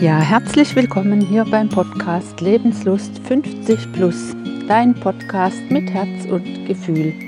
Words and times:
Ja, 0.00 0.20
herzlich 0.20 0.76
willkommen 0.76 1.20
hier 1.20 1.44
beim 1.44 1.68
Podcast 1.68 2.40
Lebenslust 2.40 3.18
50 3.26 3.92
Plus, 3.92 4.36
dein 4.68 4.94
Podcast 4.94 5.62
mit 5.70 5.90
Herz 5.90 6.26
und 6.30 6.66
Gefühl. 6.66 7.25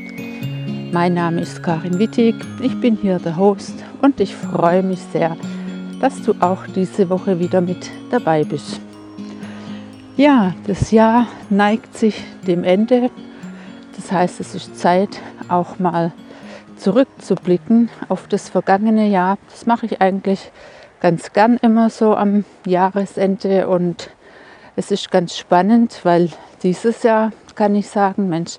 Mein 0.90 1.14
Name 1.14 1.42
ist 1.42 1.62
Karin 1.62 1.98
Wittig, 1.98 2.34
ich 2.62 2.80
bin 2.80 2.96
hier 2.96 3.18
der 3.18 3.36
Host 3.36 3.74
und 4.00 4.18
ich 4.20 4.34
freue 4.34 4.82
mich 4.82 5.00
sehr, 5.12 5.36
dass 6.00 6.22
du 6.22 6.34
auch 6.40 6.66
diese 6.74 7.10
Woche 7.10 7.38
wieder 7.38 7.60
mit 7.60 7.90
dabei 8.10 8.42
bist. 8.42 8.80
Ja, 10.16 10.54
das 10.66 10.90
Jahr 10.90 11.26
neigt 11.50 11.96
sich 11.96 12.24
dem 12.46 12.64
Ende. 12.64 13.10
Das 13.96 14.10
heißt, 14.10 14.40
es 14.40 14.54
ist 14.54 14.78
Zeit, 14.78 15.10
auch 15.48 15.78
mal 15.78 16.12
zurückzublicken 16.78 17.90
auf 18.08 18.26
das 18.26 18.48
vergangene 18.48 19.08
Jahr. 19.08 19.36
Das 19.50 19.66
mache 19.66 19.84
ich 19.84 20.00
eigentlich 20.00 20.50
ganz 21.00 21.34
gern 21.34 21.58
immer 21.58 21.90
so 21.90 22.16
am 22.16 22.46
Jahresende 22.64 23.68
und 23.68 24.08
es 24.74 24.90
ist 24.90 25.10
ganz 25.10 25.36
spannend, 25.36 26.00
weil 26.04 26.30
dieses 26.62 27.02
Jahr 27.02 27.32
kann 27.54 27.74
ich 27.74 27.88
sagen, 27.90 28.30
Mensch, 28.30 28.58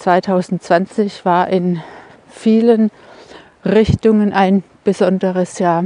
2020 0.00 1.24
war 1.24 1.48
in 1.48 1.80
vielen 2.28 2.90
Richtungen 3.64 4.32
ein 4.32 4.64
besonderes 4.82 5.58
Jahr. 5.58 5.84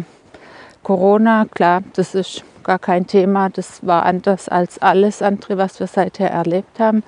Corona, 0.82 1.46
klar, 1.52 1.82
das 1.94 2.14
ist 2.14 2.44
gar 2.62 2.78
kein 2.78 3.06
Thema, 3.06 3.50
das 3.50 3.86
war 3.86 4.04
anders 4.04 4.48
als 4.48 4.78
alles 4.78 5.20
andere, 5.20 5.58
was 5.58 5.80
wir 5.80 5.86
seither 5.86 6.30
erlebt 6.30 6.78
haben. 6.78 7.02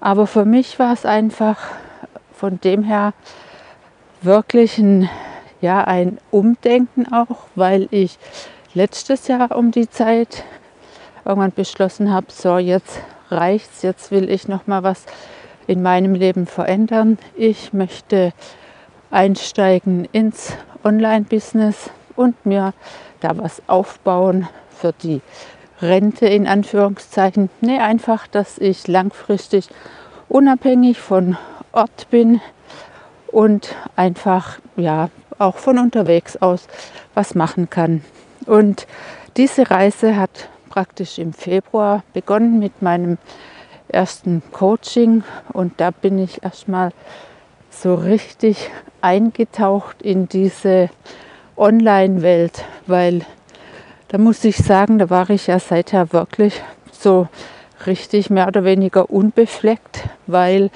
Aber 0.00 0.26
für 0.26 0.44
mich 0.44 0.78
war 0.78 0.92
es 0.92 1.06
einfach 1.06 1.58
von 2.32 2.60
dem 2.60 2.82
her 2.82 3.12
wirklich 4.22 4.78
ein 4.78 5.08
ja 5.64 5.82
ein 5.82 6.18
Umdenken 6.30 7.12
auch, 7.12 7.48
weil 7.54 7.88
ich 7.90 8.18
letztes 8.74 9.28
Jahr 9.28 9.56
um 9.56 9.70
die 9.70 9.88
Zeit 9.88 10.44
irgendwann 11.24 11.52
beschlossen 11.52 12.12
habe, 12.12 12.26
so 12.28 12.58
jetzt 12.58 13.00
reicht's, 13.30 13.82
jetzt 13.82 14.10
will 14.10 14.30
ich 14.30 14.46
noch 14.46 14.66
mal 14.66 14.82
was 14.82 15.06
in 15.66 15.82
meinem 15.82 16.14
Leben 16.14 16.46
verändern. 16.46 17.18
Ich 17.36 17.72
möchte 17.72 18.32
einsteigen 19.10 20.06
ins 20.12 20.52
Online-Business 20.82 21.90
und 22.16 22.46
mir 22.46 22.74
da 23.20 23.36
was 23.38 23.62
aufbauen 23.66 24.48
für 24.70 24.92
die 24.92 25.20
Rente 25.80 26.26
in 26.26 26.46
Anführungszeichen. 26.46 27.50
Nee, 27.60 27.78
einfach, 27.78 28.26
dass 28.26 28.58
ich 28.58 28.86
langfristig 28.88 29.68
unabhängig 30.28 30.98
von 30.98 31.36
Ort 31.72 32.08
bin 32.10 32.40
und 33.28 33.74
einfach 33.96 34.58
ja 34.76 35.10
auch 35.38 35.56
von 35.56 35.78
unterwegs 35.78 36.36
aus 36.36 36.66
was 37.14 37.34
machen 37.34 37.70
kann. 37.70 38.04
Und 38.46 38.86
diese 39.36 39.70
Reise 39.70 40.16
hat 40.16 40.48
praktisch 40.68 41.18
im 41.18 41.32
Februar 41.32 42.02
begonnen 42.12 42.58
mit 42.58 42.82
meinem 42.82 43.18
ersten 43.94 44.42
Coaching 44.52 45.24
und 45.52 45.80
da 45.80 45.90
bin 45.90 46.18
ich 46.18 46.42
erstmal 46.42 46.90
so 47.70 47.94
richtig 47.94 48.70
eingetaucht 49.00 50.02
in 50.02 50.28
diese 50.28 50.90
Online-Welt, 51.56 52.64
weil 52.86 53.22
da 54.08 54.18
muss 54.18 54.44
ich 54.44 54.58
sagen, 54.58 54.98
da 54.98 55.10
war 55.10 55.30
ich 55.30 55.46
ja 55.46 55.58
seither 55.58 56.12
wirklich 56.12 56.62
so 56.92 57.28
richtig 57.86 58.30
mehr 58.30 58.48
oder 58.48 58.64
weniger 58.64 59.10
unbefleckt, 59.10 60.04
weil 60.26 60.70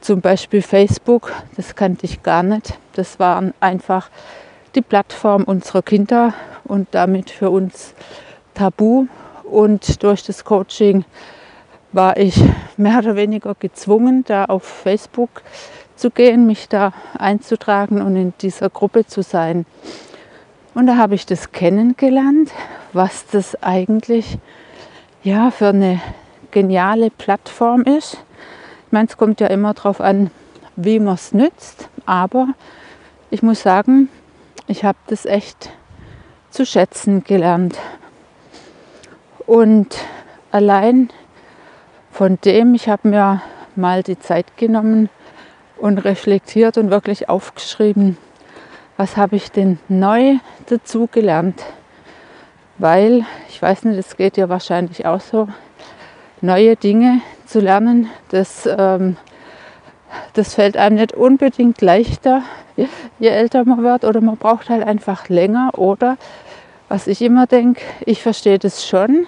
zum 0.00 0.20
Beispiel 0.20 0.62
Facebook, 0.62 1.32
das 1.56 1.74
kannte 1.74 2.04
ich 2.04 2.22
gar 2.22 2.42
nicht. 2.42 2.78
Das 2.92 3.18
waren 3.18 3.54
einfach 3.60 4.10
die 4.74 4.82
Plattform 4.82 5.44
unserer 5.44 5.82
Kinder 5.82 6.34
und 6.64 6.88
damit 6.90 7.30
für 7.30 7.50
uns 7.50 7.94
tabu. 8.54 9.06
Und 9.44 10.02
durch 10.02 10.22
das 10.24 10.44
Coaching 10.44 11.04
war 11.94 12.16
ich 12.16 12.42
mehr 12.76 12.98
oder 12.98 13.16
weniger 13.16 13.54
gezwungen, 13.54 14.24
da 14.26 14.44
auf 14.46 14.64
Facebook 14.64 15.42
zu 15.96 16.10
gehen, 16.10 16.46
mich 16.46 16.68
da 16.68 16.92
einzutragen 17.18 18.02
und 18.02 18.16
in 18.16 18.34
dieser 18.40 18.68
Gruppe 18.68 19.06
zu 19.06 19.22
sein. 19.22 19.64
Und 20.74 20.86
da 20.86 20.96
habe 20.96 21.14
ich 21.14 21.24
das 21.24 21.52
kennengelernt, 21.52 22.50
was 22.92 23.26
das 23.26 23.62
eigentlich 23.62 24.38
ja 25.22 25.50
für 25.50 25.68
eine 25.68 26.00
geniale 26.50 27.10
Plattform 27.10 27.82
ist 27.82 28.18
meine, 28.94 29.08
es 29.08 29.18
kommt 29.18 29.40
ja 29.40 29.48
immer 29.48 29.74
darauf 29.74 30.00
an, 30.00 30.30
wie 30.76 30.98
man 30.98 31.14
es 31.14 31.34
nützt. 31.34 31.90
Aber 32.06 32.48
ich 33.30 33.42
muss 33.42 33.60
sagen, 33.60 34.08
ich 34.66 34.84
habe 34.84 34.96
das 35.08 35.26
echt 35.26 35.70
zu 36.48 36.64
schätzen 36.64 37.24
gelernt. 37.24 37.76
Und 39.46 39.98
allein 40.50 41.10
von 42.14 42.38
dem, 42.44 42.74
ich 42.74 42.88
habe 42.88 43.08
mir 43.08 43.42
mal 43.74 44.04
die 44.04 44.16
Zeit 44.20 44.56
genommen 44.56 45.08
und 45.76 45.98
reflektiert 45.98 46.78
und 46.78 46.90
wirklich 46.90 47.28
aufgeschrieben, 47.28 48.16
was 48.96 49.16
habe 49.16 49.34
ich 49.34 49.50
denn 49.50 49.80
neu 49.88 50.36
dazu 50.66 51.08
gelernt. 51.10 51.60
Weil, 52.78 53.26
ich 53.48 53.60
weiß 53.60 53.82
nicht, 53.84 53.98
es 53.98 54.16
geht 54.16 54.36
ja 54.36 54.48
wahrscheinlich 54.48 55.06
auch 55.06 55.20
so, 55.20 55.48
neue 56.40 56.76
Dinge 56.76 57.20
zu 57.46 57.58
lernen, 57.58 58.08
das, 58.28 58.68
ähm, 58.78 59.16
das 60.34 60.54
fällt 60.54 60.76
einem 60.76 60.94
nicht 60.94 61.14
unbedingt 61.14 61.80
leichter, 61.80 62.42
je 63.18 63.28
älter 63.28 63.64
man 63.64 63.82
wird 63.82 64.04
oder 64.04 64.20
man 64.20 64.36
braucht 64.36 64.70
halt 64.70 64.86
einfach 64.86 65.28
länger 65.28 65.72
oder 65.76 66.16
was 66.88 67.08
ich 67.08 67.22
immer 67.22 67.48
denke, 67.48 67.82
ich 68.06 68.22
verstehe 68.22 68.60
das 68.60 68.86
schon 68.86 69.26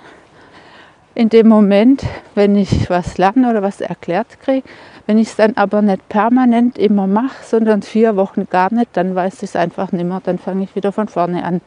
in 1.16 1.31
dem 1.31 1.49
Moment, 1.49 2.04
wenn 2.34 2.56
ich 2.56 2.91
was 2.91 3.16
lerne 3.16 3.49
oder 3.49 3.62
was 3.62 3.81
erklärt 3.81 4.38
kriege. 4.41 4.69
Wenn 5.06 5.16
ich 5.16 5.28
es 5.28 5.37
dann 5.37 5.56
aber 5.56 5.81
nicht 5.81 6.06
permanent 6.10 6.77
immer 6.77 7.06
mache, 7.06 7.43
sondern 7.43 7.81
vier 7.81 8.16
Wochen 8.16 8.47
gar 8.50 8.72
nicht, 8.72 8.91
dann 8.93 9.15
weiß 9.15 9.37
ich 9.37 9.50
es 9.50 9.56
einfach 9.56 9.93
nicht 9.93 10.05
mehr, 10.05 10.21
dann 10.22 10.38
fange 10.38 10.65
ich 10.65 10.76
wieder 10.76 10.93
von 10.93 11.09
vorne 11.09 11.43
an. 11.43 11.62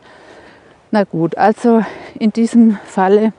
Na 0.91 1.03
gut, 1.03 1.35
also 1.37 1.81
in 2.19 2.31
diesem 2.31 2.77
Falle 2.85 3.33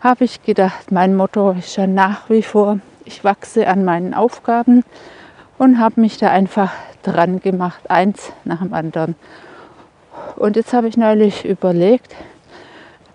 habe 0.00 0.24
ich 0.24 0.42
gedacht, 0.42 0.92
mein 0.92 1.16
Motto 1.16 1.52
ist 1.52 1.76
ja 1.76 1.86
nach 1.86 2.28
wie 2.28 2.42
vor, 2.42 2.80
ich 3.06 3.24
wachse 3.24 3.66
an 3.66 3.86
meinen 3.86 4.12
Aufgaben 4.12 4.84
und 5.56 5.78
habe 5.78 6.02
mich 6.02 6.18
da 6.18 6.28
einfach 6.28 6.72
dran 7.02 7.40
gemacht, 7.40 7.90
eins 7.90 8.32
nach 8.44 8.60
dem 8.60 8.74
anderen. 8.74 9.14
Und 10.36 10.56
jetzt 10.56 10.74
habe 10.74 10.88
ich 10.88 10.98
neulich 10.98 11.46
überlegt, 11.46 12.14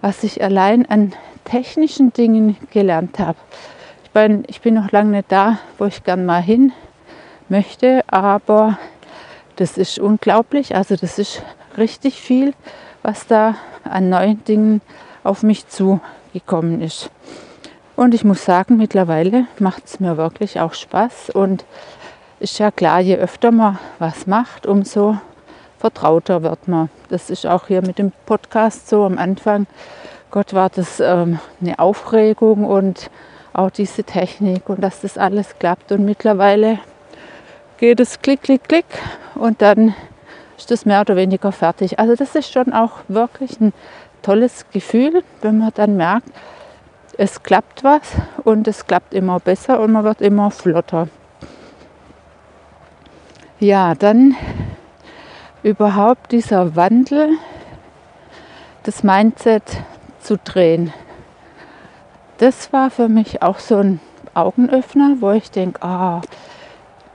was 0.01 0.23
ich 0.23 0.43
allein 0.43 0.87
an 0.87 1.13
technischen 1.43 2.13
Dingen 2.13 2.57
gelernt 2.71 3.19
habe. 3.19 3.37
Ich 4.03 4.11
bin, 4.11 4.43
ich 4.47 4.61
bin 4.61 4.75
noch 4.75 4.91
lange 4.91 5.11
nicht 5.11 5.31
da, 5.31 5.59
wo 5.77 5.85
ich 5.85 6.03
gern 6.03 6.25
mal 6.25 6.41
hin 6.41 6.71
möchte, 7.49 8.01
aber 8.07 8.77
das 9.55 9.77
ist 9.77 9.99
unglaublich. 9.99 10.75
Also 10.75 10.95
das 10.95 11.19
ist 11.19 11.43
richtig 11.77 12.21
viel, 12.21 12.53
was 13.01 13.27
da 13.27 13.55
an 13.83 14.09
neuen 14.09 14.43
Dingen 14.45 14.81
auf 15.23 15.43
mich 15.43 15.67
zu 15.67 15.99
gekommen 16.33 16.81
ist. 16.81 17.09
Und 17.95 18.13
ich 18.13 18.23
muss 18.23 18.43
sagen, 18.43 18.77
mittlerweile 18.77 19.45
macht 19.59 19.85
es 19.85 19.99
mir 19.99 20.17
wirklich 20.17 20.59
auch 20.59 20.73
Spaß. 20.73 21.29
Und 21.29 21.63
ist 22.39 22.57
ja 22.57 22.71
klar, 22.71 22.99
je 22.99 23.17
öfter 23.17 23.51
man 23.51 23.77
was 23.99 24.25
macht, 24.25 24.65
umso 24.65 25.17
vertrauter 25.77 26.43
wird 26.43 26.67
man. 26.67 26.89
Das 27.09 27.29
ist 27.29 27.45
auch 27.45 27.67
hier 27.67 27.81
mit 27.81 27.99
dem 27.99 28.11
Podcast 28.25 28.89
so 28.89 29.03
am 29.05 29.17
Anfang. 29.17 29.67
Gott 30.33 30.55
war 30.55 30.71
das 30.71 30.99
ähm, 30.99 31.37
eine 31.61 31.77
Aufregung 31.77 32.65
und 32.65 33.11
auch 33.53 33.69
diese 33.69 34.03
Technik 34.03 34.67
und 34.67 34.81
dass 34.81 35.01
das 35.01 35.19
alles 35.19 35.59
klappt. 35.59 35.91
Und 35.91 36.05
mittlerweile 36.05 36.79
geht 37.77 37.99
es 37.99 38.19
klick, 38.19 38.41
klick, 38.41 38.67
klick 38.67 38.87
und 39.35 39.61
dann 39.61 39.93
ist 40.57 40.71
das 40.71 40.87
mehr 40.87 41.01
oder 41.01 41.15
weniger 41.17 41.51
fertig. 41.51 41.99
Also 41.99 42.15
das 42.15 42.33
ist 42.33 42.51
schon 42.51 42.73
auch 42.73 42.93
wirklich 43.07 43.61
ein 43.61 43.73
tolles 44.23 44.65
Gefühl, 44.71 45.23
wenn 45.43 45.59
man 45.59 45.69
dann 45.75 45.97
merkt, 45.97 46.29
es 47.15 47.43
klappt 47.43 47.83
was 47.83 48.15
und 48.43 48.67
es 48.67 48.87
klappt 48.87 49.13
immer 49.13 49.39
besser 49.39 49.79
und 49.81 49.91
man 49.91 50.03
wird 50.03 50.19
immer 50.19 50.49
flotter. 50.49 51.09
Ja, 53.59 53.93
dann 53.93 54.35
überhaupt 55.61 56.31
dieser 56.31 56.75
Wandel, 56.75 57.37
das 58.81 59.03
Mindset 59.03 59.83
zu 60.23 60.37
drehen. 60.37 60.93
Das 62.37 62.73
war 62.73 62.89
für 62.89 63.09
mich 63.09 63.41
auch 63.41 63.59
so 63.59 63.77
ein 63.77 63.99
Augenöffner, 64.33 65.17
wo 65.19 65.31
ich 65.31 65.51
denke, 65.51 65.81
ah, 65.83 66.21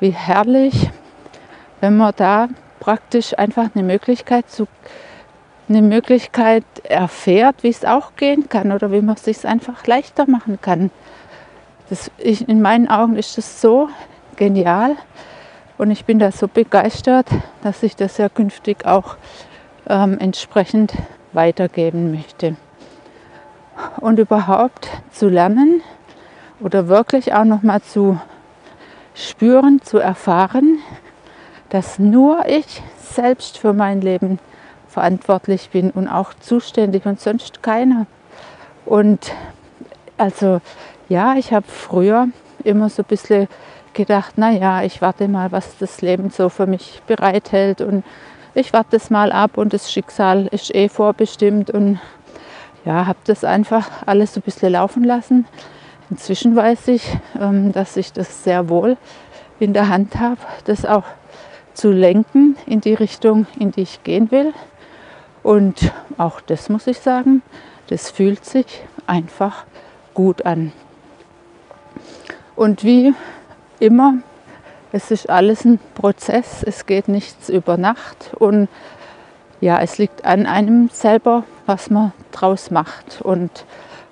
wie 0.01 0.11
herrlich, 0.11 0.91
wenn 1.81 1.97
man 1.97 2.13
da 2.17 2.49
praktisch 2.81 3.37
einfach 3.39 3.71
eine 3.75 3.85
Möglichkeit 3.85 4.49
zu 4.51 4.67
eine 5.69 5.83
Möglichkeit 5.83 6.65
erfährt, 6.85 7.63
wie 7.63 7.69
es 7.69 7.85
auch 7.85 8.17
gehen 8.17 8.49
kann 8.49 8.73
oder 8.73 8.91
wie 8.91 9.03
man 9.03 9.17
es 9.17 9.25
sich 9.25 9.47
einfach 9.47 9.87
leichter 9.87 10.29
machen 10.29 10.59
kann. 10.61 10.91
Das, 11.91 12.11
ich, 12.19 12.49
in 12.49 12.63
meinen 12.63 12.89
Augen 12.89 13.17
ist 13.17 13.37
das 13.37 13.61
so 13.61 13.89
genial 14.37 14.97
und 15.77 15.91
ich 15.91 16.05
bin 16.05 16.19
da 16.19 16.33
so 16.33 16.49
begeistert, 16.49 17.27
dass 17.63 17.83
ich 17.83 17.97
das 17.97 18.19
ja 18.19 18.29
künftig 18.29 18.87
auch 18.87 19.17
ähm, 19.89 20.19
entsprechend 20.19 20.95
weitergeben 21.33 22.13
möchte. 22.13 22.57
Und 24.01 24.19
überhaupt 24.19 24.89
zu 25.13 25.29
lernen 25.29 25.83
oder 26.61 26.89
wirklich 26.89 27.33
auch 27.35 27.45
nochmal 27.45 27.83
zu 27.83 28.21
spüren, 29.15 29.81
zu 29.83 29.99
erfahren, 29.99 30.79
dass 31.69 31.99
nur 31.99 32.47
ich 32.47 32.83
selbst 32.99 33.59
für 33.59 33.73
mein 33.73 34.01
Leben 34.01 34.39
verantwortlich 34.89 35.71
bin 35.71 35.91
und 35.91 36.09
auch 36.09 36.35
zuständig 36.35 37.07
und 37.07 37.21
sonst 37.21 37.63
keiner. 37.63 38.07
Und 38.85 39.33
also 40.17 40.61
ja, 41.09 41.35
ich 41.37 41.53
habe 41.53 41.67
früher 41.67 42.29
immer 42.65 42.89
so 42.89 43.03
ein 43.03 43.09
bisschen 43.09 43.49
gedacht, 43.93 44.39
naja, 44.39 44.83
ich 44.83 45.03
warte 45.03 45.29
mal, 45.29 45.53
was 45.53 45.79
das 45.79 46.01
Leben 46.03 46.31
so 46.31 46.49
für 46.49 46.67
mich 46.67 47.03
bereithält 47.07 47.81
und 47.81 48.05
ich 48.55 48.73
warte 48.73 48.97
es 48.97 49.11
mal 49.11 49.31
ab 49.33 49.57
und 49.57 49.73
das 49.73 49.93
Schicksal 49.93 50.47
ist 50.49 50.75
eh 50.75 50.89
vorbestimmt 50.89 51.71
und 51.71 52.01
ja, 52.85 53.07
habe 53.07 53.19
das 53.25 53.45
einfach 53.45 53.89
alles 54.07 54.35
so 54.35 54.41
ein 54.41 54.43
bisschen 54.43 54.73
laufen 54.73 55.05
lassen. 55.05 55.47
Inzwischen 56.11 56.57
weiß 56.57 56.89
ich, 56.89 57.17
ähm, 57.39 57.73
dass 57.73 57.97
ich 57.97 58.13
das 58.13 58.45
sehr 58.45 58.69
wohl 58.69 58.97
in 59.61 59.73
der 59.73 59.89
Hand 59.89 60.19
habe, 60.19 60.41
das 60.65 60.85
auch 60.85 61.05
zu 61.75 61.91
lenken 61.91 62.57
in 62.67 62.81
die 62.81 62.95
Richtung, 62.95 63.47
in 63.59 63.73
die 63.73 63.83
ich 63.83 64.03
gehen 64.03 64.31
will. 64.31 64.53
Und 65.43 65.93
auch 66.17 66.41
das 66.41 66.69
muss 66.69 66.87
ich 66.87 66.99
sagen, 66.99 67.43
das 67.89 68.11
fühlt 68.11 68.45
sich 68.45 68.67
einfach 69.07 69.65
gut 70.15 70.45
an. 70.47 70.73
Und 72.57 72.85
wie 72.85 73.15
immer, 73.79 74.15
es 74.91 75.11
ist 75.11 75.31
alles 75.31 75.65
ein 75.65 75.79
Prozess, 75.95 76.63
es 76.65 76.87
geht 76.87 77.09
nichts 77.09 77.49
über 77.49 77.77
Nacht 77.77 78.33
und 78.39 78.69
ja, 79.61 79.81
es 79.81 79.99
liegt 79.99 80.25
an 80.25 80.47
einem 80.47 80.89
selber, 80.93 81.45
was 81.67 81.91
man 81.91 82.13
draus 82.33 82.71
macht. 82.71 83.21
Und 83.23 83.65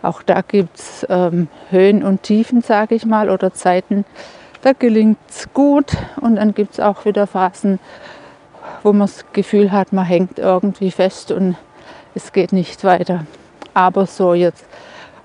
auch 0.02 0.22
da 0.22 0.43
gibt 0.43 0.78
es 0.78 1.06
ähm, 1.08 1.48
Höhen 1.70 2.02
und 2.02 2.22
Tiefen, 2.22 2.62
sage 2.62 2.94
ich 2.94 3.06
mal, 3.06 3.31
oder 3.31 3.52
Zeiten, 3.52 4.04
da 4.62 4.72
gelingt 4.72 5.19
es 5.28 5.52
gut 5.52 5.93
und 6.20 6.37
dann 6.37 6.54
gibt 6.54 6.75
es 6.75 6.81
auch 6.81 7.04
wieder 7.04 7.26
Phasen, 7.26 7.78
wo 8.82 8.93
man 8.93 9.06
das 9.06 9.25
Gefühl 9.32 9.70
hat, 9.70 9.93
man 9.93 10.04
hängt 10.04 10.38
irgendwie 10.38 10.90
fest 10.90 11.31
und 11.31 11.56
es 12.14 12.32
geht 12.32 12.52
nicht 12.52 12.82
weiter. 12.82 13.26
Aber 13.75 14.06
so 14.06 14.34
jetzt, 14.34 14.64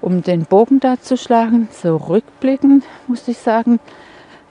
um 0.02 0.22
den 0.22 0.46
Bogen 0.46 0.80
da 0.80 1.00
zu 1.00 1.18
schlagen, 1.18 1.70
so 1.72 1.96
rückblickend 1.96 2.84
muss 3.08 3.28
ich 3.28 3.38
sagen, 3.38 3.80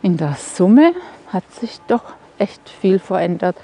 in 0.03 0.17
der 0.17 0.37
Summe 0.39 0.93
hat 1.29 1.45
sich 1.53 1.79
doch 1.87 2.03
echt 2.39 2.69
viel 2.69 2.99
verändert. 2.99 3.57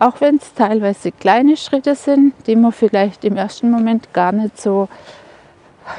Auch 0.00 0.22
wenn 0.22 0.36
es 0.36 0.54
teilweise 0.54 1.12
kleine 1.12 1.58
Schritte 1.58 1.94
sind, 1.94 2.32
die 2.46 2.56
man 2.56 2.72
vielleicht 2.72 3.22
im 3.22 3.36
ersten 3.36 3.70
Moment 3.70 4.14
gar 4.14 4.32
nicht 4.32 4.58
so 4.58 4.88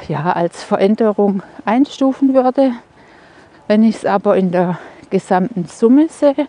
ja, 0.08 0.32
als 0.32 0.64
Veränderung 0.64 1.44
einstufen 1.64 2.34
würde. 2.34 2.72
Wenn 3.68 3.84
ich 3.84 3.98
es 3.98 4.04
aber 4.04 4.36
in 4.36 4.50
der 4.50 4.80
gesamten 5.10 5.66
Summe 5.66 6.08
sehe, 6.08 6.48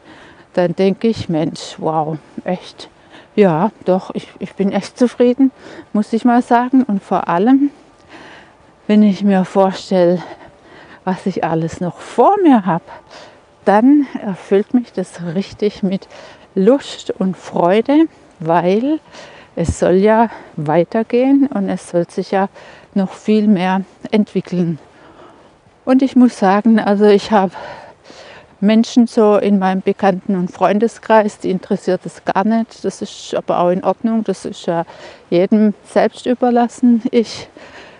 dann 0.53 0.75
denke 0.75 1.07
ich, 1.07 1.29
Mensch, 1.29 1.75
wow, 1.77 2.17
echt, 2.43 2.89
ja, 3.35 3.69
doch, 3.85 4.09
ich, 4.15 4.29
ich 4.39 4.55
bin 4.55 4.71
echt 4.71 4.97
zufrieden, 4.97 5.51
muss 5.93 6.11
ich 6.11 6.25
mal 6.25 6.41
sagen. 6.41 6.81
Und 6.81 7.03
vor 7.03 7.27
allem, 7.27 7.69
wenn 8.87 9.03
ich 9.03 9.23
mir 9.23 9.45
vorstelle, 9.45 10.23
was 11.03 11.27
ich 11.27 11.43
alles 11.43 11.81
noch 11.81 11.99
vor 11.99 12.35
mir 12.41 12.65
habe, 12.65 12.85
dann 13.63 14.07
erfüllt 14.19 14.73
mich 14.73 14.91
das 14.91 15.21
richtig 15.35 15.83
mit 15.83 16.07
Lust 16.55 17.11
und 17.11 17.37
Freude, 17.37 18.05
weil 18.39 18.99
es 19.55 19.79
soll 19.79 19.95
ja 19.95 20.29
weitergehen 20.55 21.47
und 21.53 21.69
es 21.69 21.89
soll 21.89 22.09
sich 22.09 22.31
ja 22.31 22.49
noch 22.93 23.11
viel 23.11 23.47
mehr 23.47 23.81
entwickeln. 24.11 24.79
Und 25.85 26.01
ich 26.01 26.15
muss 26.15 26.39
sagen, 26.39 26.79
also 26.79 27.05
ich 27.05 27.31
habe 27.31 27.53
Menschen 28.61 29.07
so 29.07 29.35
in 29.35 29.59
meinem 29.59 29.81
Bekannten- 29.81 30.37
und 30.37 30.49
Freundeskreis, 30.49 31.37
die 31.39 31.51
interessiert 31.51 32.01
es 32.05 32.23
gar 32.23 32.45
nicht. 32.45 32.85
Das 32.85 33.01
ist 33.01 33.35
aber 33.35 33.59
auch 33.59 33.69
in 33.69 33.83
Ordnung, 33.83 34.23
das 34.23 34.45
ist 34.45 34.65
ja 34.65 34.85
jedem 35.29 35.73
selbst 35.83 36.25
überlassen. 36.25 37.03
Ich 37.11 37.49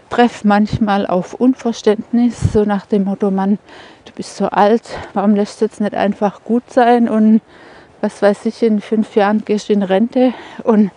treffe 0.10 0.48
manchmal 0.48 1.06
auf 1.06 1.34
Unverständnis, 1.34 2.54
so 2.54 2.64
nach 2.64 2.86
dem 2.86 3.04
Motto, 3.04 3.30
Mann, 3.30 3.60
du 4.06 4.14
bist 4.14 4.38
so 4.38 4.46
alt, 4.46 4.84
warum 5.14 5.36
lässt 5.36 5.60
du 5.60 5.66
jetzt 5.66 5.82
nicht 5.82 5.96
einfach 5.96 6.44
gut 6.44 6.64
sein 6.70 7.10
und 7.10 7.42
was 8.04 8.22
weiß 8.22 8.48
ich, 8.48 8.62
in 8.62 8.82
fünf 8.82 9.16
Jahren 9.16 9.46
gehst 9.46 9.70
du 9.70 9.74
in 9.74 9.82
Rente 9.82 10.34
und 10.66 10.92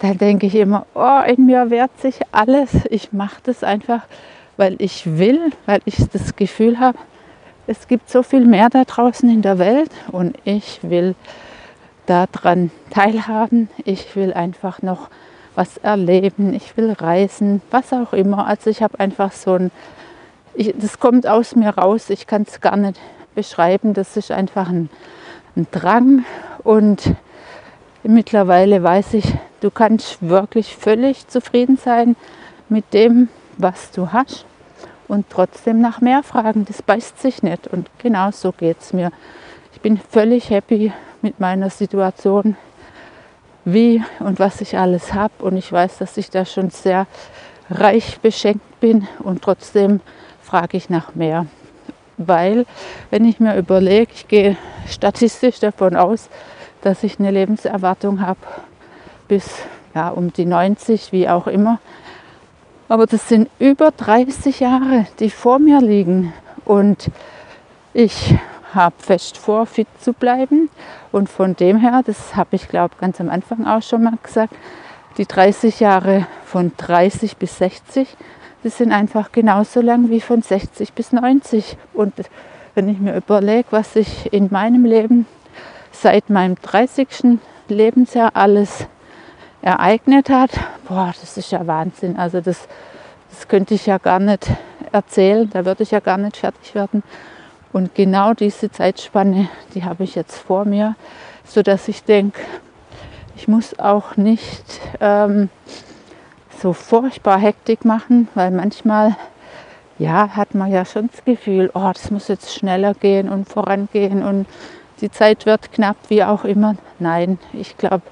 dann 0.00 0.18
denke 0.18 0.48
ich 0.48 0.56
immer, 0.56 0.86
oh, 0.92 1.20
in 1.24 1.46
mir 1.46 1.70
wehrt 1.70 2.00
sich 2.00 2.16
alles. 2.32 2.70
Ich 2.90 3.12
mache 3.12 3.40
das 3.44 3.62
einfach, 3.62 4.02
weil 4.56 4.74
ich 4.80 5.18
will, 5.18 5.52
weil 5.66 5.80
ich 5.84 5.98
das 6.12 6.34
Gefühl 6.34 6.80
habe, 6.80 6.98
es 7.68 7.86
gibt 7.86 8.10
so 8.10 8.24
viel 8.24 8.44
mehr 8.44 8.70
da 8.70 8.82
draußen 8.82 9.30
in 9.30 9.42
der 9.42 9.60
Welt 9.60 9.92
und 10.10 10.36
ich 10.42 10.80
will 10.82 11.14
daran 12.06 12.72
teilhaben. 12.90 13.70
Ich 13.84 14.16
will 14.16 14.32
einfach 14.32 14.82
noch 14.82 15.10
was 15.54 15.76
erleben. 15.76 16.54
Ich 16.54 16.76
will 16.76 16.90
reisen, 16.90 17.62
was 17.70 17.92
auch 17.92 18.12
immer. 18.12 18.48
Also 18.48 18.68
ich 18.68 18.82
habe 18.82 18.98
einfach 18.98 19.30
so 19.30 19.54
ein, 19.54 19.70
ich, 20.54 20.74
das 20.76 20.98
kommt 20.98 21.24
aus 21.28 21.54
mir 21.54 21.70
raus. 21.70 22.10
Ich 22.10 22.26
kann 22.26 22.42
es 22.42 22.60
gar 22.60 22.76
nicht 22.76 22.98
beschreiben. 23.36 23.94
Das 23.94 24.16
ist 24.16 24.32
einfach 24.32 24.68
ein, 24.68 24.90
ein 25.56 25.66
Drang 25.70 26.24
und 26.64 27.14
mittlerweile 28.02 28.82
weiß 28.82 29.14
ich, 29.14 29.34
du 29.60 29.70
kannst 29.70 30.18
wirklich 30.20 30.76
völlig 30.76 31.28
zufrieden 31.28 31.76
sein 31.76 32.16
mit 32.68 32.92
dem, 32.94 33.28
was 33.58 33.90
du 33.90 34.12
hast 34.12 34.46
und 35.08 35.26
trotzdem 35.28 35.80
nach 35.80 36.00
mehr 36.00 36.22
fragen. 36.22 36.64
Das 36.64 36.82
beißt 36.82 37.20
sich 37.20 37.42
nicht. 37.42 37.68
Und 37.68 37.90
genau 37.98 38.30
so 38.30 38.52
geht 38.52 38.80
es 38.80 38.92
mir. 38.92 39.10
Ich 39.74 39.80
bin 39.80 39.98
völlig 39.98 40.50
happy 40.50 40.92
mit 41.20 41.38
meiner 41.38 41.70
Situation, 41.70 42.56
wie 43.64 44.02
und 44.20 44.38
was 44.38 44.60
ich 44.60 44.78
alles 44.78 45.12
habe. 45.12 45.34
Und 45.40 45.56
ich 45.56 45.70
weiß, 45.70 45.98
dass 45.98 46.16
ich 46.16 46.30
da 46.30 46.44
schon 46.44 46.70
sehr 46.70 47.06
reich 47.70 48.20
beschenkt 48.20 48.80
bin 48.80 49.06
und 49.20 49.42
trotzdem 49.42 50.00
frage 50.42 50.76
ich 50.76 50.90
nach 50.90 51.14
mehr. 51.14 51.46
Weil, 52.28 52.66
wenn 53.10 53.24
ich 53.24 53.40
mir 53.40 53.56
überlege, 53.56 54.12
ich 54.14 54.28
gehe 54.28 54.56
statistisch 54.86 55.60
davon 55.60 55.96
aus, 55.96 56.28
dass 56.82 57.02
ich 57.02 57.18
eine 57.18 57.30
Lebenserwartung 57.30 58.20
habe 58.20 58.40
bis 59.28 59.48
ja, 59.94 60.08
um 60.08 60.32
die 60.32 60.44
90, 60.44 61.12
wie 61.12 61.28
auch 61.28 61.46
immer, 61.46 61.78
aber 62.88 63.06
das 63.06 63.26
sind 63.26 63.48
über 63.58 63.90
30 63.90 64.60
Jahre, 64.60 65.06
die 65.18 65.30
vor 65.30 65.58
mir 65.58 65.80
liegen. 65.80 66.34
Und 66.66 67.10
ich 67.94 68.34
habe 68.74 68.94
fest 68.98 69.38
vor, 69.38 69.64
fit 69.64 69.88
zu 69.98 70.12
bleiben. 70.12 70.68
Und 71.10 71.30
von 71.30 71.56
dem 71.56 71.78
her, 71.78 72.02
das 72.04 72.36
habe 72.36 72.56
ich 72.56 72.68
glaube 72.68 72.94
ganz 73.00 73.18
am 73.18 73.30
Anfang 73.30 73.66
auch 73.66 73.82
schon 73.82 74.02
mal 74.02 74.18
gesagt, 74.22 74.54
die 75.16 75.26
30 75.26 75.80
Jahre 75.80 76.26
von 76.44 76.72
30 76.76 77.38
bis 77.38 77.58
60, 77.58 78.08
die 78.64 78.68
sind 78.68 78.92
einfach 78.92 79.32
genauso 79.32 79.80
lang 79.80 80.10
wie 80.10 80.20
von 80.20 80.42
60 80.42 80.92
bis 80.92 81.12
90. 81.12 81.76
Und 81.92 82.14
wenn 82.74 82.88
ich 82.88 82.98
mir 82.98 83.16
überlege, 83.16 83.66
was 83.70 83.94
sich 83.94 84.32
in 84.32 84.48
meinem 84.50 84.84
Leben 84.84 85.26
seit 85.90 86.30
meinem 86.30 86.56
30. 86.56 87.38
Lebensjahr 87.68 88.30
alles 88.34 88.86
ereignet 89.62 90.30
hat, 90.30 90.50
boah, 90.88 91.12
das 91.20 91.36
ist 91.36 91.52
ja 91.52 91.66
Wahnsinn. 91.66 92.16
Also 92.16 92.40
das, 92.40 92.68
das 93.30 93.48
könnte 93.48 93.74
ich 93.74 93.86
ja 93.86 93.98
gar 93.98 94.18
nicht 94.18 94.48
erzählen, 94.90 95.48
da 95.50 95.64
würde 95.64 95.82
ich 95.82 95.90
ja 95.90 96.00
gar 96.00 96.18
nicht 96.18 96.36
fertig 96.36 96.74
werden. 96.74 97.02
Und 97.72 97.94
genau 97.94 98.34
diese 98.34 98.70
Zeitspanne, 98.70 99.48
die 99.74 99.84
habe 99.84 100.04
ich 100.04 100.14
jetzt 100.14 100.36
vor 100.36 100.64
mir, 100.64 100.94
sodass 101.44 101.88
ich 101.88 102.04
denke, 102.04 102.40
ich 103.36 103.48
muss 103.48 103.78
auch 103.78 104.16
nicht 104.16 104.80
ähm, 105.00 105.48
so 106.62 106.72
furchtbar 106.72 107.40
Hektik 107.40 107.84
machen, 107.84 108.28
weil 108.34 108.52
manchmal 108.52 109.16
ja, 109.98 110.30
hat 110.36 110.54
man 110.54 110.70
ja 110.70 110.84
schon 110.84 111.10
das 111.10 111.24
Gefühl, 111.24 111.70
oh, 111.74 111.90
das 111.92 112.10
muss 112.12 112.28
jetzt 112.28 112.54
schneller 112.54 112.94
gehen 112.94 113.28
und 113.28 113.48
vorangehen 113.48 114.22
und 114.22 114.46
die 115.00 115.10
Zeit 115.10 115.44
wird 115.44 115.72
knapp, 115.72 115.96
wie 116.08 116.22
auch 116.22 116.44
immer. 116.44 116.76
Nein, 117.00 117.38
ich 117.52 117.76
glaube, 117.76 118.02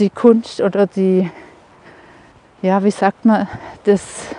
die 0.00 0.10
Kunst 0.10 0.60
oder 0.60 0.88
die, 0.88 1.30
ja, 2.62 2.82
wie 2.82 2.90
sagt 2.90 3.24
man, 3.24 3.46
das, 3.84 4.34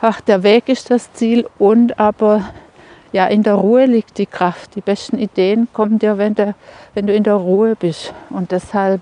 ach, 0.00 0.20
der 0.20 0.42
Weg 0.42 0.68
ist 0.68 0.90
das 0.90 1.12
Ziel 1.12 1.48
und 1.58 2.00
aber 2.00 2.42
ja, 3.12 3.26
in 3.26 3.44
der 3.44 3.54
Ruhe 3.54 3.86
liegt 3.86 4.18
die 4.18 4.26
Kraft. 4.26 4.74
Die 4.74 4.80
besten 4.80 5.18
Ideen 5.18 5.68
kommen 5.72 5.98
dir, 5.98 6.18
wenn 6.18 6.34
du, 6.34 6.54
wenn 6.94 7.06
du 7.06 7.14
in 7.14 7.22
der 7.22 7.34
Ruhe 7.34 7.76
bist. 7.76 8.12
Und 8.28 8.50
deshalb 8.50 9.00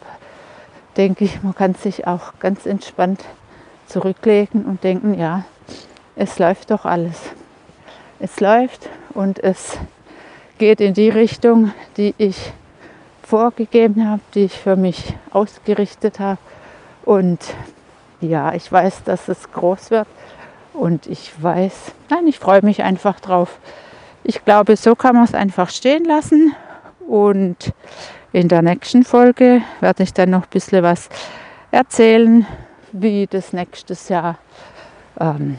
denke 0.96 1.24
ich, 1.24 1.42
man 1.42 1.54
kann 1.54 1.74
sich 1.74 2.06
auch 2.06 2.34
ganz 2.40 2.66
entspannt 2.66 3.24
zurücklegen 3.86 4.64
und 4.64 4.82
denken, 4.84 5.18
ja, 5.18 5.44
es 6.16 6.38
läuft 6.38 6.70
doch 6.70 6.84
alles. 6.84 7.20
Es 8.20 8.40
läuft 8.40 8.88
und 9.14 9.42
es 9.42 9.78
geht 10.58 10.80
in 10.80 10.94
die 10.94 11.08
Richtung, 11.08 11.72
die 11.96 12.14
ich 12.18 12.52
vorgegeben 13.22 14.08
habe, 14.08 14.22
die 14.34 14.44
ich 14.44 14.58
für 14.58 14.76
mich 14.76 15.14
ausgerichtet 15.30 16.20
habe. 16.20 16.38
Und 17.04 17.40
ja, 18.20 18.54
ich 18.54 18.70
weiß, 18.70 19.04
dass 19.04 19.28
es 19.28 19.50
groß 19.52 19.90
wird 19.90 20.06
und 20.72 21.06
ich 21.06 21.32
weiß, 21.42 21.92
nein, 22.10 22.26
ich 22.26 22.38
freue 22.38 22.62
mich 22.62 22.82
einfach 22.82 23.20
drauf. 23.20 23.58
Ich 24.22 24.44
glaube, 24.44 24.76
so 24.76 24.94
kann 24.94 25.14
man 25.14 25.24
es 25.24 25.34
einfach 25.34 25.70
stehen 25.70 26.04
lassen 26.04 26.54
und 27.06 27.72
in 28.34 28.48
der 28.48 28.62
nächsten 28.62 29.04
Folge 29.04 29.62
werde 29.80 30.02
ich 30.02 30.12
dann 30.12 30.30
noch 30.30 30.42
ein 30.42 30.50
bisschen 30.50 30.82
was 30.82 31.08
erzählen, 31.70 32.44
wie 32.90 33.28
das 33.28 33.52
nächstes 33.52 34.08
Jahr 34.08 34.38
ähm, 35.20 35.56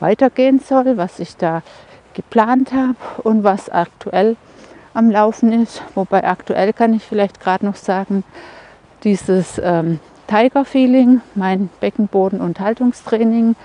weitergehen 0.00 0.60
soll, 0.60 0.98
was 0.98 1.18
ich 1.18 1.38
da 1.38 1.62
geplant 2.12 2.72
habe 2.74 2.96
und 3.22 3.42
was 3.42 3.70
aktuell 3.70 4.36
am 4.92 5.10
Laufen 5.10 5.62
ist. 5.62 5.82
Wobei 5.94 6.22
aktuell 6.24 6.74
kann 6.74 6.92
ich 6.92 7.04
vielleicht 7.04 7.40
gerade 7.40 7.64
noch 7.64 7.76
sagen, 7.76 8.22
dieses 9.02 9.58
ähm, 9.64 9.98
Tiger 10.26 10.66
Feeling, 10.66 11.22
mein 11.34 11.70
Beckenboden- 11.80 12.42
und 12.42 12.60
Haltungstraining, 12.60 13.56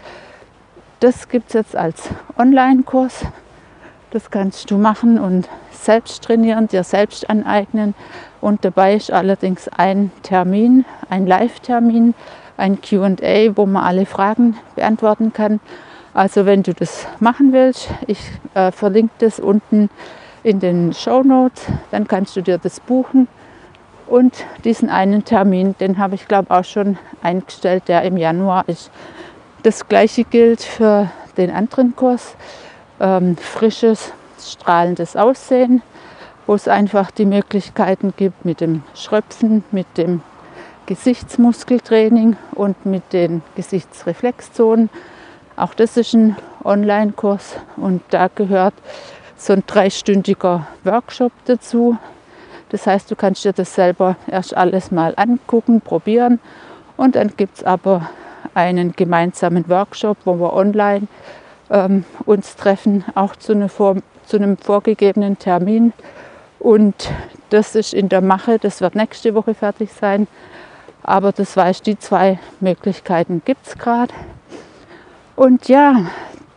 das 1.01 1.27
gibt 1.27 1.49
es 1.49 1.53
jetzt 1.55 1.75
als 1.75 2.09
Online-Kurs. 2.37 3.25
Das 4.15 4.31
kannst 4.31 4.71
du 4.71 4.77
machen 4.77 5.19
und 5.19 5.49
selbst 5.71 6.23
trainieren, 6.23 6.69
dir 6.69 6.85
selbst 6.85 7.29
aneignen. 7.29 7.93
Und 8.39 8.63
dabei 8.63 8.95
ist 8.95 9.11
allerdings 9.11 9.67
ein 9.67 10.09
Termin, 10.23 10.85
ein 11.09 11.27
Live-Termin, 11.27 12.13
ein 12.55 12.79
QA, 12.79 13.57
wo 13.57 13.65
man 13.65 13.83
alle 13.83 14.05
Fragen 14.05 14.55
beantworten 14.77 15.33
kann. 15.33 15.59
Also 16.13 16.45
wenn 16.45 16.63
du 16.63 16.73
das 16.73 17.05
machen 17.19 17.51
willst, 17.51 17.89
ich 18.07 18.19
äh, 18.53 18.71
verlinke 18.71 19.11
das 19.19 19.41
unten 19.41 19.89
in 20.43 20.61
den 20.61 20.93
Show 20.93 21.21
Notes, 21.21 21.65
dann 21.91 22.07
kannst 22.07 22.37
du 22.37 22.41
dir 22.41 22.57
das 22.57 22.79
buchen. 22.79 23.27
Und 24.07 24.45
diesen 24.63 24.89
einen 24.89 25.25
Termin, 25.25 25.75
den 25.81 25.97
habe 25.97 26.15
ich 26.15 26.29
glaube 26.29 26.51
auch 26.51 26.63
schon 26.63 26.97
eingestellt, 27.21 27.89
der 27.89 28.03
im 28.03 28.15
Januar 28.15 28.63
ist. 28.67 28.91
Das 29.63 29.89
gleiche 29.89 30.23
gilt 30.23 30.61
für 30.61 31.11
den 31.35 31.51
anderen 31.51 31.97
Kurs, 31.97 32.37
ähm, 32.99 33.37
frisches, 33.37 34.11
strahlendes 34.39 35.15
Aussehen, 35.15 35.81
wo 36.47 36.53
es 36.55 36.67
einfach 36.67 37.11
die 37.11 37.25
Möglichkeiten 37.25 38.13
gibt 38.15 38.45
mit 38.45 38.61
dem 38.61 38.83
Schröpfen, 38.93 39.63
mit 39.71 39.97
dem 39.97 40.21
Gesichtsmuskeltraining 40.85 42.37
und 42.53 42.85
mit 42.85 43.11
den 43.11 43.41
Gesichtsreflexzonen. 43.55 44.89
Auch 45.55 45.73
das 45.73 45.97
ist 45.97 46.13
ein 46.13 46.35
Online-Kurs 46.63 47.55
und 47.77 48.01
da 48.09 48.29
gehört 48.33 48.73
so 49.37 49.53
ein 49.53 49.63
dreistündiger 49.65 50.67
Workshop 50.83 51.31
dazu. 51.45 51.97
Das 52.69 52.85
heißt, 52.87 53.09
du 53.09 53.15
kannst 53.15 53.45
dir 53.45 53.53
das 53.53 53.73
selber 53.73 54.15
erst 54.27 54.55
alles 54.55 54.91
mal 54.91 55.13
angucken, 55.17 55.81
probieren 55.81 56.39
und 56.97 57.15
dann 57.15 57.33
gibt 57.35 57.57
es 57.57 57.63
aber 57.63 58.09
einen 58.53 58.93
gemeinsamen 58.93 59.67
Workshop, 59.69 60.17
wo 60.25 60.35
wir 60.39 60.53
online 60.53 61.07
ähm, 61.69 62.05
uns 62.25 62.55
treffen, 62.55 63.03
auch 63.15 63.35
zu, 63.35 63.53
eine 63.53 63.69
vor, 63.69 63.97
zu 64.25 64.37
einem 64.37 64.57
vorgegebenen 64.57 65.37
Termin. 65.39 65.93
Und 66.59 67.11
das 67.49 67.75
ist 67.75 67.93
in 67.93 68.09
der 68.09 68.21
Mache, 68.21 68.59
das 68.59 68.81
wird 68.81 68.95
nächste 68.95 69.35
Woche 69.35 69.53
fertig 69.53 69.91
sein. 69.91 70.27
Aber 71.03 71.31
das 71.31 71.55
weiß, 71.55 71.83
die 71.83 71.99
zwei 71.99 72.39
Möglichkeiten 72.59 73.41
gibt 73.45 73.67
es 73.67 73.77
gerade. 73.77 74.13
Und 75.35 75.67
ja, 75.67 76.05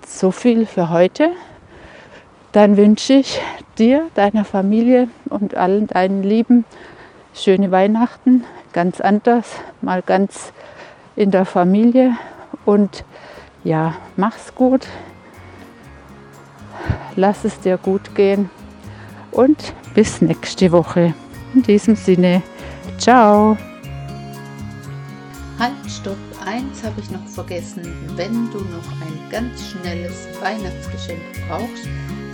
so 0.06 0.30
viel 0.30 0.64
für 0.66 0.90
heute. 0.90 1.30
Dann 2.52 2.76
wünsche 2.76 3.12
ich 3.14 3.40
dir, 3.76 4.06
deiner 4.14 4.44
Familie 4.44 5.08
und 5.28 5.54
allen 5.54 5.86
deinen 5.86 6.22
Lieben 6.22 6.64
schöne 7.34 7.70
Weihnachten, 7.70 8.44
ganz 8.72 9.00
anders, 9.00 9.56
mal 9.82 10.02
ganz 10.02 10.52
in 11.14 11.30
der 11.30 11.44
Familie. 11.44 12.16
Und 12.64 13.04
ja, 13.68 13.94
mach's 14.16 14.54
gut, 14.54 14.86
lass 17.16 17.44
es 17.44 17.60
dir 17.60 17.76
gut 17.76 18.14
gehen 18.14 18.48
und 19.30 19.74
bis 19.94 20.22
nächste 20.22 20.72
Woche. 20.72 21.12
In 21.54 21.62
diesem 21.62 21.94
Sinne, 21.94 22.42
ciao. 22.96 23.58
Halt, 25.58 25.74
stopp, 25.86 26.16
eins 26.46 26.82
habe 26.82 26.98
ich 26.98 27.10
noch 27.10 27.26
vergessen. 27.26 27.82
Wenn 28.16 28.50
du 28.50 28.58
noch 28.58 28.90
ein 29.02 29.30
ganz 29.30 29.70
schnelles 29.70 30.28
Weihnachtsgeschenk 30.40 31.20
brauchst, 31.46 31.86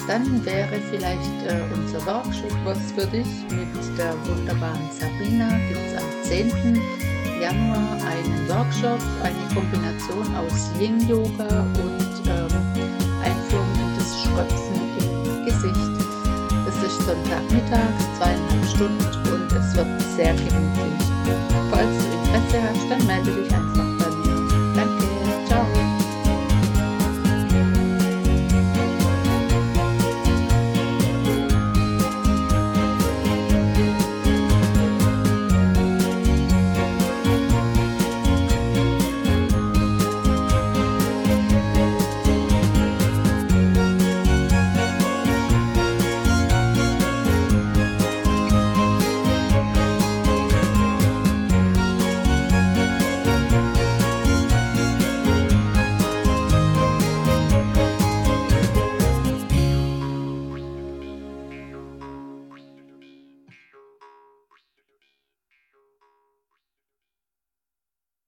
dann 0.06 0.44
wäre 0.44 0.78
vielleicht 0.90 1.46
äh, 1.48 1.62
unser 1.74 2.04
Workshop 2.06 2.52
was 2.64 2.92
für 2.92 3.06
dich. 3.06 3.26
Mit 3.50 3.98
der 3.98 4.14
wunderbaren 4.26 4.88
Sabina 4.92 5.48
gibt 5.68 5.80
es 5.88 5.96
am 5.96 6.22
10. 6.22 7.13
Januar 7.40 7.98
einen 8.06 8.48
Workshop, 8.48 9.00
eine 9.22 9.54
Kombination 9.54 10.34
aus 10.36 10.70
Yin-Yoga 10.78 11.60
und 11.82 12.28
ähm, 12.28 12.52
Einführung 13.22 13.72
in 13.74 13.96
das 13.98 14.22
Schröpfen 14.22 14.80
im 15.00 15.44
Gesicht. 15.44 15.94
Es 16.68 16.76
ist 16.82 17.02
Sonntagmittag, 17.06 17.92
zweieinhalb 18.18 18.64
Stunden 18.66 19.32
und 19.32 19.52
es 19.52 19.74
wird 19.76 20.00
sehr 20.16 20.34
gemütlich. 20.34 21.04
Falls 21.70 21.98
du 21.98 22.04
Interesse 22.16 22.62
hast, 22.62 22.90
dann 22.90 23.06
melde 23.06 23.42
dich 23.42 23.52
einfach 23.52 23.73